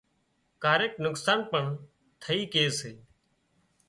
ڪاريڪ 0.63 0.93
نقصان 1.05 1.39
پڻ 1.51 1.63
ٿئي 2.21 2.39
ڪي 2.53 2.65
سي 2.79 2.91